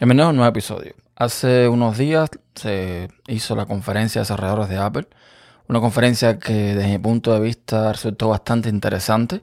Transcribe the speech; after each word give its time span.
A 0.00 0.04
un 0.04 0.16
nuevo 0.16 0.46
episodio. 0.46 0.94
Hace 1.16 1.66
unos 1.66 1.98
días 1.98 2.30
se 2.54 3.08
hizo 3.26 3.56
la 3.56 3.66
conferencia 3.66 4.20
de 4.20 4.22
desarrolladores 4.22 4.68
de 4.68 4.76
Apple, 4.76 5.08
una 5.66 5.80
conferencia 5.80 6.38
que 6.38 6.52
desde 6.52 6.86
mi 6.86 6.98
punto 6.98 7.34
de 7.34 7.40
vista 7.40 7.92
resultó 7.92 8.28
bastante 8.28 8.68
interesante, 8.68 9.42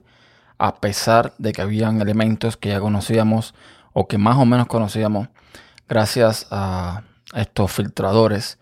a 0.56 0.76
pesar 0.76 1.34
de 1.36 1.52
que 1.52 1.60
habían 1.60 2.00
elementos 2.00 2.56
que 2.56 2.70
ya 2.70 2.80
conocíamos 2.80 3.54
o 3.92 4.08
que 4.08 4.16
más 4.16 4.38
o 4.38 4.46
menos 4.46 4.66
conocíamos 4.66 5.28
gracias 5.90 6.46
a 6.50 7.02
estos 7.34 7.70
filtradores 7.70 8.58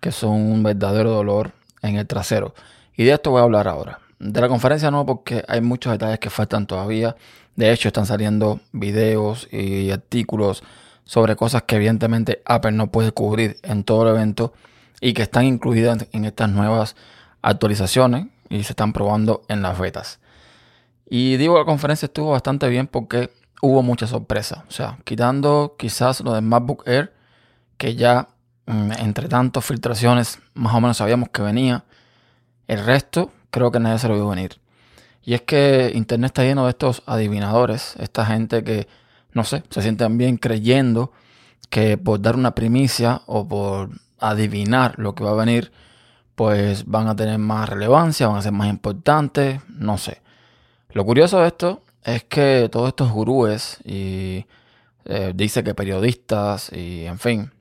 que 0.00 0.10
son 0.10 0.32
un 0.32 0.64
verdadero 0.64 1.12
dolor 1.12 1.52
en 1.82 1.98
el 1.98 2.06
trasero. 2.08 2.52
Y 2.96 3.04
de 3.04 3.12
esto 3.12 3.30
voy 3.30 3.42
a 3.42 3.44
hablar 3.44 3.68
ahora. 3.68 4.00
De 4.18 4.40
la 4.40 4.48
conferencia 4.48 4.90
no, 4.90 5.06
porque 5.06 5.44
hay 5.46 5.60
muchos 5.60 5.92
detalles 5.92 6.18
que 6.18 6.30
faltan 6.30 6.66
todavía. 6.66 7.14
De 7.54 7.70
hecho, 7.70 7.86
están 7.86 8.06
saliendo 8.06 8.58
videos 8.72 9.46
y 9.52 9.92
artículos 9.92 10.64
sobre 11.08 11.36
cosas 11.36 11.62
que 11.62 11.76
evidentemente 11.76 12.42
Apple 12.44 12.72
no 12.72 12.88
puede 12.88 13.12
cubrir 13.12 13.58
en 13.62 13.82
todo 13.82 14.02
el 14.02 14.14
evento 14.14 14.52
y 15.00 15.14
que 15.14 15.22
están 15.22 15.46
incluidas 15.46 16.06
en 16.12 16.26
estas 16.26 16.50
nuevas 16.50 16.96
actualizaciones 17.40 18.26
y 18.50 18.62
se 18.62 18.72
están 18.72 18.92
probando 18.92 19.40
en 19.48 19.62
las 19.62 19.78
betas. 19.78 20.20
Y 21.08 21.38
digo, 21.38 21.58
la 21.58 21.64
conferencia 21.64 22.04
estuvo 22.04 22.32
bastante 22.32 22.68
bien 22.68 22.86
porque 22.86 23.30
hubo 23.62 23.82
mucha 23.82 24.06
sorpresa. 24.06 24.66
O 24.68 24.70
sea, 24.70 24.98
quitando 25.04 25.76
quizás 25.78 26.20
lo 26.20 26.34
del 26.34 26.42
MacBook 26.42 26.86
Air, 26.86 27.14
que 27.78 27.96
ya 27.96 28.28
mm, 28.66 28.92
entre 28.98 29.28
tantas 29.28 29.64
filtraciones 29.64 30.40
más 30.52 30.74
o 30.74 30.80
menos 30.82 30.98
sabíamos 30.98 31.30
que 31.30 31.40
venía, 31.40 31.84
el 32.66 32.84
resto 32.84 33.32
creo 33.50 33.72
que 33.72 33.80
nadie 33.80 33.98
se 33.98 34.08
lo 34.08 34.14
vio 34.14 34.28
venir. 34.28 34.60
Y 35.24 35.32
es 35.32 35.40
que 35.40 35.90
Internet 35.94 36.32
está 36.32 36.42
lleno 36.42 36.64
de 36.64 36.70
estos 36.70 37.02
adivinadores, 37.06 37.94
esta 37.98 38.26
gente 38.26 38.62
que 38.62 38.86
no 39.38 39.44
sé, 39.44 39.62
se 39.70 39.82
sienten 39.82 40.18
bien 40.18 40.36
creyendo 40.36 41.12
que 41.70 41.96
por 41.96 42.20
dar 42.20 42.34
una 42.34 42.56
primicia 42.56 43.22
o 43.26 43.46
por 43.46 43.90
adivinar 44.18 44.98
lo 44.98 45.14
que 45.14 45.22
va 45.22 45.30
a 45.30 45.44
venir, 45.44 45.70
pues 46.34 46.86
van 46.86 47.06
a 47.06 47.14
tener 47.14 47.38
más 47.38 47.68
relevancia, 47.68 48.26
van 48.26 48.38
a 48.38 48.42
ser 48.42 48.50
más 48.50 48.68
importantes, 48.68 49.60
no 49.68 49.96
sé. 49.96 50.22
Lo 50.90 51.04
curioso 51.04 51.40
de 51.40 51.46
esto 51.46 51.84
es 52.02 52.24
que 52.24 52.68
todos 52.72 52.88
estos 52.88 53.12
gurúes 53.12 53.78
y 53.84 54.44
eh, 55.04 55.32
dice 55.36 55.62
que 55.62 55.72
periodistas 55.72 56.72
y 56.72 57.06
en 57.06 57.20
fin, 57.20 57.52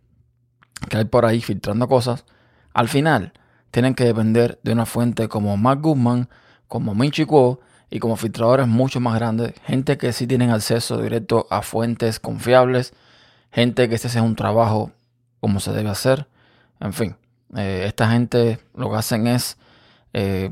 que 0.89 0.97
hay 0.97 1.05
por 1.05 1.27
ahí 1.27 1.41
filtrando 1.41 1.87
cosas, 1.87 2.25
al 2.73 2.87
final 2.87 3.33
tienen 3.69 3.93
que 3.93 4.03
depender 4.03 4.59
de 4.63 4.71
una 4.71 4.87
fuente 4.87 5.27
como 5.27 5.57
Mark 5.57 5.81
Guzman, 5.81 6.27
como 6.67 6.95
Minchi 6.95 7.25
Kuo 7.25 7.59
y 7.89 7.99
como 7.99 8.17
filtradores 8.17 8.67
mucho 8.67 8.99
más 8.99 9.15
grandes, 9.15 9.53
gente 9.65 9.97
que 9.97 10.13
sí 10.13 10.27
tienen 10.27 10.49
acceso 10.49 11.01
directo 11.01 11.47
a 11.49 11.61
fuentes 11.61 12.19
confiables, 12.19 12.93
gente 13.51 13.87
que 13.87 13.95
este 13.95 14.09
sea 14.09 14.23
un 14.23 14.35
trabajo 14.35 14.91
como 15.39 15.59
se 15.59 15.71
debe 15.71 15.89
hacer, 15.89 16.27
en 16.79 16.93
fin, 16.93 17.15
eh, 17.55 17.83
esta 17.85 18.09
gente 18.09 18.59
lo 18.75 18.89
que 18.89 18.97
hacen 18.97 19.27
es 19.27 19.57
eh, 20.13 20.51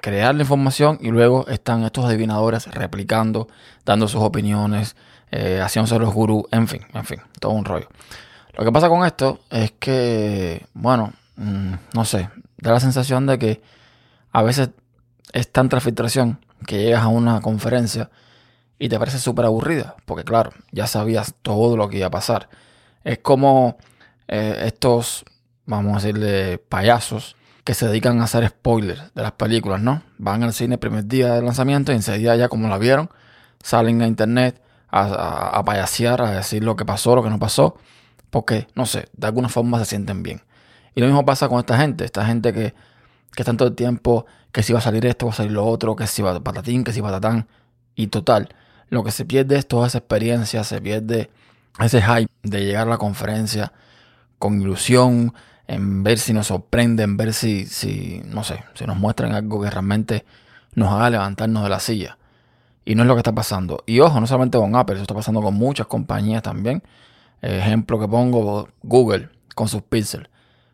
crear 0.00 0.34
la 0.34 0.42
información 0.42 0.98
y 1.00 1.10
luego 1.10 1.46
están 1.48 1.84
estos 1.84 2.04
adivinadores 2.04 2.66
replicando, 2.66 3.48
dando 3.84 4.08
sus 4.08 4.22
opiniones, 4.22 4.96
eh, 5.30 5.60
haciéndose 5.62 5.98
los 5.98 6.12
gurús, 6.12 6.44
en 6.50 6.66
fin, 6.68 6.82
en 6.92 7.04
fin, 7.04 7.20
todo 7.40 7.52
un 7.52 7.64
rollo. 7.64 7.88
Lo 8.54 8.64
que 8.64 8.72
pasa 8.72 8.88
con 8.88 9.06
esto 9.06 9.40
es 9.50 9.72
que, 9.78 10.66
bueno, 10.74 11.12
mm, 11.36 11.74
no 11.94 12.04
sé, 12.04 12.28
da 12.56 12.72
la 12.72 12.80
sensación 12.80 13.26
de 13.26 13.38
que 13.38 13.62
a 14.32 14.42
veces 14.42 14.70
es 15.32 15.52
tanta 15.52 15.80
filtración 15.80 16.38
que 16.66 16.82
llegas 16.82 17.02
a 17.02 17.08
una 17.08 17.40
conferencia 17.40 18.10
y 18.78 18.88
te 18.88 18.98
parece 18.98 19.18
súper 19.18 19.44
aburrida, 19.44 19.96
porque 20.04 20.24
claro, 20.24 20.52
ya 20.70 20.86
sabías 20.86 21.34
todo 21.42 21.76
lo 21.76 21.88
que 21.88 21.98
iba 21.98 22.06
a 22.06 22.10
pasar. 22.10 22.48
Es 23.04 23.18
como 23.18 23.76
eh, 24.28 24.62
estos, 24.66 25.24
vamos 25.66 25.92
a 25.92 26.06
decirle, 26.06 26.58
payasos 26.58 27.36
que 27.64 27.74
se 27.74 27.86
dedican 27.86 28.20
a 28.20 28.24
hacer 28.24 28.48
spoilers 28.48 29.12
de 29.14 29.22
las 29.22 29.32
películas, 29.32 29.80
¿no? 29.80 30.02
Van 30.16 30.42
al 30.42 30.52
cine 30.52 30.74
el 30.74 30.78
primer 30.78 31.06
día 31.06 31.34
de 31.34 31.42
lanzamiento 31.42 31.92
y 31.92 31.96
enseguida 31.96 32.36
ya 32.36 32.48
como 32.48 32.68
la 32.68 32.78
vieron, 32.78 33.10
salen 33.62 34.00
a 34.00 34.06
internet 34.06 34.62
a, 34.90 35.58
a, 35.58 35.64
payasear, 35.64 36.22
a 36.22 36.30
decir 36.30 36.64
lo 36.64 36.76
que 36.76 36.84
pasó, 36.84 37.14
lo 37.14 37.22
que 37.22 37.30
no 37.30 37.38
pasó, 37.38 37.76
porque, 38.30 38.68
no 38.74 38.86
sé, 38.86 39.08
de 39.12 39.26
alguna 39.26 39.48
forma 39.48 39.78
se 39.80 39.84
sienten 39.84 40.22
bien. 40.22 40.42
Y 40.94 41.00
lo 41.00 41.06
mismo 41.06 41.24
pasa 41.26 41.48
con 41.48 41.58
esta 41.58 41.76
gente, 41.76 42.04
esta 42.04 42.24
gente 42.24 42.52
que, 42.52 42.74
que 43.38 43.42
están 43.42 43.56
todo 43.56 43.68
el 43.68 43.76
tiempo 43.76 44.26
que 44.50 44.64
si 44.64 44.72
va 44.72 44.80
a 44.80 44.82
salir 44.82 45.06
esto, 45.06 45.26
va 45.26 45.32
a 45.32 45.36
salir 45.36 45.52
lo 45.52 45.64
otro, 45.64 45.94
que 45.94 46.08
si 46.08 46.22
va 46.22 46.40
patatín, 46.40 46.82
que 46.82 46.92
si 46.92 47.00
patatán. 47.00 47.46
Y 47.94 48.08
total, 48.08 48.48
lo 48.90 49.04
que 49.04 49.12
se 49.12 49.24
pierde 49.24 49.56
es 49.56 49.68
toda 49.68 49.86
esa 49.86 49.98
experiencia, 49.98 50.64
se 50.64 50.80
pierde 50.80 51.30
ese 51.78 52.02
hype 52.02 52.32
de 52.42 52.64
llegar 52.64 52.88
a 52.88 52.90
la 52.90 52.98
conferencia 52.98 53.72
con 54.40 54.60
ilusión, 54.60 55.34
en 55.68 56.02
ver 56.02 56.18
si 56.18 56.32
nos 56.32 56.48
sorprende, 56.48 57.04
en 57.04 57.16
ver 57.16 57.32
si, 57.32 57.66
si, 57.66 58.20
no 58.24 58.42
sé, 58.42 58.64
si 58.74 58.86
nos 58.86 58.96
muestran 58.96 59.32
algo 59.32 59.62
que 59.62 59.70
realmente 59.70 60.24
nos 60.74 60.92
haga 60.92 61.08
levantarnos 61.10 61.62
de 61.62 61.68
la 61.68 61.78
silla. 61.78 62.18
Y 62.84 62.96
no 62.96 63.02
es 63.02 63.06
lo 63.06 63.14
que 63.14 63.20
está 63.20 63.36
pasando. 63.36 63.84
Y 63.86 64.00
ojo, 64.00 64.18
no 64.18 64.26
solamente 64.26 64.58
con 64.58 64.74
Apple, 64.74 64.96
eso 64.96 65.02
está 65.02 65.14
pasando 65.14 65.42
con 65.42 65.54
muchas 65.54 65.86
compañías 65.86 66.42
también. 66.42 66.82
Ejemplo 67.40 68.00
que 68.00 68.08
pongo, 68.08 68.68
Google 68.82 69.28
con 69.54 69.68
sus 69.68 69.82
Pixel. 69.82 70.28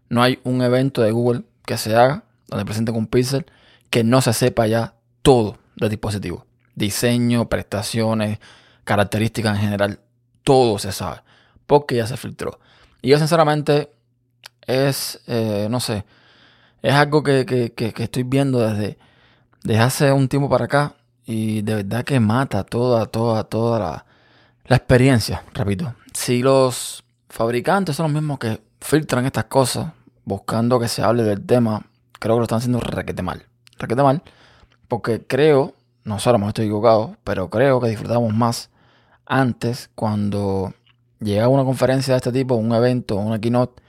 No 0.08 0.22
hay 0.22 0.38
un 0.44 0.62
evento 0.62 1.03
de 1.03 1.10
Google 1.10 1.42
que 1.66 1.76
se 1.76 1.94
haga 1.94 2.24
donde 2.49 2.65
presente 2.65 2.91
un 2.91 3.06
Pixel 3.06 3.47
que 3.91 4.05
no 4.05 4.21
se 4.21 4.32
sepa 4.32 4.66
ya 4.66 4.94
todo 5.22 5.59
del 5.77 5.91
dispositivo. 5.91 6.47
Diseño, 6.75 7.49
prestaciones, 7.49 8.38
características 8.84 9.56
en 9.56 9.62
general, 9.62 10.00
todo 10.43 10.78
se 10.78 10.93
sabe. 10.93 11.21
Porque 11.66 11.97
ya 11.97 12.06
se 12.06 12.16
filtró. 12.16 12.59
Y 13.03 13.10
yo 13.10 13.19
sinceramente 13.19 13.91
es, 14.66 15.21
eh, 15.27 15.69
no 15.71 15.81
sé, 15.81 16.04
es 16.83 16.93
algo 16.93 17.22
que, 17.22 17.72
estoy 17.77 18.22
viendo 18.22 18.60
desde, 18.60 18.99
desde 19.62 19.81
hace 19.81 20.12
un 20.12 20.28
tiempo 20.28 20.49
para 20.49 20.66
acá 20.66 20.94
y 21.25 21.62
de 21.62 21.77
verdad 21.77 22.04
que 22.04 22.21
mata 22.21 22.65
toda, 22.65 23.06
toda, 23.06 23.44
toda 23.44 23.78
la, 23.78 24.06
la 24.66 24.77
experiencia, 24.77 25.43
repito. 25.54 25.94
Si 26.12 26.43
los 26.43 27.04
fabricantes 27.28 27.97
son 27.97 28.04
los 28.04 28.12
mismos 28.12 28.38
que 28.38 28.62
filtran 28.81 29.25
estas 29.25 29.44
cosas 29.44 29.93
buscando 30.25 30.78
que 30.78 30.88
se 30.88 31.03
hable 31.03 31.22
del 31.22 31.44
tema, 31.44 31.87
creo 32.24 32.36
que 32.36 32.40
lo 32.40 32.44
están 32.44 32.58
haciendo 32.58 32.80
requete 32.80 33.22
mal 33.22 33.46
requete 33.78 34.02
mal, 34.02 34.22
porque 34.88 35.26
creo, 35.26 35.74
no 36.04 36.18
sé, 36.18 36.30
estoy 36.30 36.66
equivocado, 36.66 37.16
pero 37.24 37.50
creo 37.50 37.80
que 37.80 37.88
disfrutamos 37.88 38.34
más 38.34 38.70
antes 39.26 39.90
cuando 39.94 40.74
llegaba 41.20 41.48
una 41.48 41.64
conferencia 41.64 42.14
de 42.14 42.18
este 42.18 42.32
tipo, 42.32 42.54
un 42.54 42.72
evento, 42.72 43.16
una 43.16 43.40
keynote, 43.40 43.82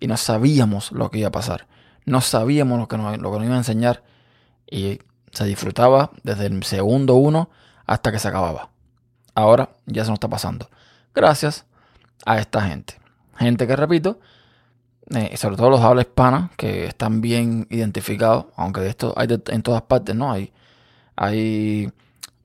y 0.00 0.06
no 0.06 0.16
sabíamos 0.16 0.92
lo 0.92 1.10
que 1.10 1.18
iba 1.18 1.28
a 1.28 1.32
pasar. 1.32 1.66
No 2.04 2.20
sabíamos 2.20 2.78
lo 2.78 2.88
que 2.88 2.96
nos, 2.96 3.18
lo 3.18 3.32
que 3.32 3.38
nos 3.38 3.46
iba 3.46 3.54
a 3.54 3.58
enseñar 3.58 4.02
y 4.70 5.00
se 5.32 5.44
disfrutaba 5.44 6.10
desde 6.22 6.46
el 6.46 6.62
segundo 6.62 7.16
uno 7.16 7.50
hasta 7.84 8.12
que 8.12 8.18
se 8.18 8.28
acababa. 8.28 8.70
Ahora 9.34 9.70
ya 9.86 10.04
se 10.04 10.10
nos 10.10 10.16
está 10.16 10.28
pasando. 10.28 10.70
Gracias 11.14 11.66
a 12.24 12.38
esta 12.38 12.62
gente. 12.62 12.94
Gente 13.36 13.66
que, 13.66 13.76
repito, 13.76 14.20
eh, 15.14 15.36
sobre 15.36 15.56
todo 15.56 15.70
los 15.70 15.80
habla 15.80 16.02
hispana, 16.02 16.50
que 16.56 16.86
están 16.86 17.20
bien 17.20 17.66
identificados, 17.70 18.46
aunque 18.56 18.80
de 18.80 18.90
esto 18.90 19.14
hay 19.16 19.28
en 19.48 19.62
todas 19.62 19.82
partes, 19.82 20.14
¿no? 20.14 20.30
Hay, 20.30 20.52
hay 21.16 21.90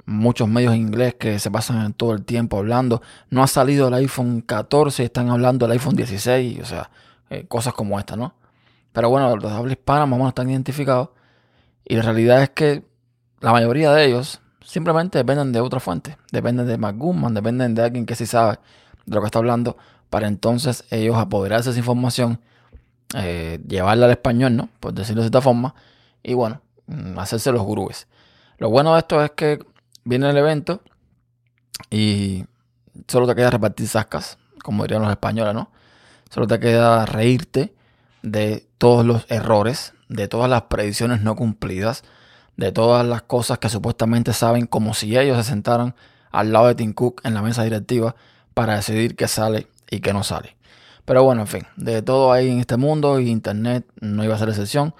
muchos 0.06 0.48
medios 0.48 0.74
en 0.74 0.82
inglés 0.82 1.16
que 1.16 1.40
se 1.40 1.52
pasan 1.52 1.94
todo 1.94 2.14
el 2.14 2.24
tiempo 2.24 2.58
hablando. 2.58 3.02
No 3.30 3.44
ha 3.44 3.48
salido 3.48 3.88
el 3.88 3.94
iPhone 3.96 4.42
14 4.42 5.04
están 5.04 5.30
hablando 5.30 5.66
del 5.66 5.74
iPhone 5.74 5.96
16, 5.96 6.60
o 6.62 6.66
sea, 6.66 6.90
eh, 7.30 7.46
cosas 7.48 7.74
como 7.74 8.00
esta, 8.00 8.16
¿no? 8.16 8.36
Pero 8.94 9.10
bueno, 9.10 9.36
los 9.36 9.52
de 9.52 9.58
habla 9.58 9.74
hispana 9.74 10.06
más 10.06 10.14
o 10.14 10.18
menos 10.20 10.30
están 10.30 10.50
identificados. 10.50 11.10
Y 11.86 11.96
la 11.96 12.04
realidad 12.04 12.44
es 12.44 12.50
que 12.52 12.86
la 13.42 13.52
mayoría 13.52 13.92
de 13.92 14.06
ellos 14.06 14.40
simplemente 14.64 15.18
dependen 15.18 15.52
de 15.52 15.60
otra 15.60 15.80
fuente. 15.80 16.18
Dependen 16.32 16.68
de 16.68 16.78
Mark 16.78 16.98
dependen 17.32 17.76
de 17.76 17.84
alguien 17.84 18.06
que 18.06 18.16
sí 18.16 18.26
sabe 18.26 18.60
de 19.06 19.16
lo 19.16 19.22
que 19.22 19.26
está 19.26 19.40
hablando, 19.40 19.76
para 20.10 20.28
entonces 20.28 20.86
ellos 20.92 21.18
apoderarse 21.18 21.70
de 21.70 21.72
esa 21.72 21.80
información 21.80 22.40
eh, 23.14 23.60
llevarla 23.68 24.06
al 24.06 24.12
español, 24.12 24.56
¿no? 24.56 24.70
Por 24.80 24.94
decirlo 24.94 25.22
de 25.22 25.28
esta 25.28 25.42
forma. 25.42 25.76
Y 26.24 26.34
bueno, 26.34 26.62
mm, 26.88 27.18
hacerse 27.20 27.52
los 27.52 27.62
gurúes. 27.62 28.08
Lo 28.58 28.70
bueno 28.70 28.94
de 28.94 29.00
esto 29.00 29.24
es 29.24 29.32
que 29.32 29.60
viene 30.04 30.30
el 30.30 30.38
evento 30.38 30.82
y 31.90 32.46
solo 33.08 33.28
te 33.28 33.36
queda 33.36 33.50
repartir 33.50 33.88
sascas, 33.88 34.38
como 34.64 34.84
dirían 34.84 35.02
los 35.02 35.12
españoles, 35.12 35.54
¿no? 35.54 35.72
Solo 36.30 36.48
te 36.48 36.60
queda 36.60 37.06
reírte 37.06 37.74
de 38.22 38.68
todos 38.78 39.06
los 39.06 39.26
errores, 39.30 39.94
de 40.10 40.28
todas 40.28 40.50
las 40.50 40.64
predicciones 40.64 41.22
no 41.22 41.36
cumplidas, 41.36 42.04
de 42.58 42.72
todas 42.72 43.06
las 43.06 43.24
cosas 43.24 43.60
que 43.60 43.70
supuestamente 43.70 44.34
saben 44.34 44.66
como 44.66 44.94
si 44.94 45.18
ellos 45.18 45.38
se 45.38 45.44
sentaran 45.44 45.96
al 46.32 46.52
lado 46.52 46.68
de 46.68 46.76
Tim 46.76 46.94
Cook 46.94 47.22
en 47.24 47.34
la 47.34 47.42
mesa 47.42 47.64
directiva 47.64 48.16
para 48.54 48.76
decidir 48.76 49.16
qué 49.16 49.28
sale 49.28 49.68
y 49.90 50.00
qué 50.00 50.14
no 50.14 50.24
sale. 50.24 50.56
Pero 51.06 51.24
bueno, 51.24 51.42
en 51.42 51.48
fin, 51.48 51.64
de 51.76 52.02
todo 52.02 52.32
hay 52.32 52.50
en 52.50 52.60
este 52.60 52.78
mundo 52.78 53.20
y 53.20 53.30
Internet 53.30 53.86
no 54.00 54.24
iba 54.24 54.36
a 54.36 54.40
ser 54.40 54.50
excepción. 54.50 54.94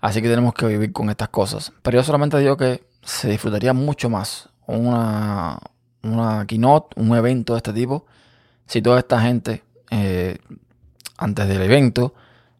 Así 0.00 0.22
que 0.22 0.28
tenemos 0.28 0.54
que 0.54 0.66
vivir 0.66 0.92
con 0.92 1.10
estas 1.10 1.28
cosas. 1.28 1.72
Pero 1.82 1.98
yo 1.98 2.04
solamente 2.04 2.38
digo 2.38 2.56
que 2.56 2.84
se 3.02 3.28
disfrutaría 3.28 3.72
mucho 3.72 4.08
más 4.08 4.48
una, 4.66 5.58
una 6.02 6.46
keynote, 6.46 7.00
un 7.00 7.16
evento 7.16 7.54
de 7.54 7.58
este 7.58 7.72
tipo, 7.72 8.06
si 8.66 8.82
toda 8.82 9.00
esta 9.00 9.20
gente 9.20 9.64
eh, 9.90 10.38
antes 11.16 11.48
del 11.48 11.62
evento 11.62 12.14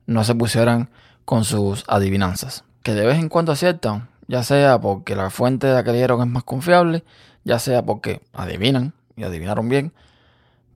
no 0.06 0.24
se 0.24 0.34
pusieran 0.34 0.90
con 1.24 1.44
sus 1.44 1.84
adivinanzas. 1.86 2.64
Que 2.82 2.94
de 2.94 3.06
vez 3.06 3.18
en 3.18 3.28
cuando 3.28 3.52
aciertan, 3.52 4.08
ya 4.26 4.42
sea 4.42 4.80
porque 4.80 5.14
la 5.14 5.30
fuente 5.30 5.66
de 5.66 5.74
la 5.74 5.84
que 5.84 5.92
dieron 5.92 6.20
es 6.20 6.26
más 6.26 6.44
confiable, 6.44 7.04
ya 7.44 7.58
sea 7.58 7.82
porque 7.82 8.22
adivinan 8.32 8.94
y 9.16 9.24
adivinaron 9.24 9.68
bien, 9.68 9.92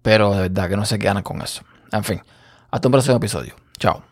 pero 0.02 0.34
de 0.34 0.42
verdad 0.42 0.68
que 0.68 0.76
no 0.76 0.84
se 0.84 0.98
quedan 0.98 1.22
con 1.22 1.40
eso. 1.42 1.62
En 1.92 2.04
fin, 2.04 2.20
hasta 2.70 2.88
un 2.88 2.92
próximo 2.92 3.16
episodio. 3.16 3.54
Chao. 3.78 4.11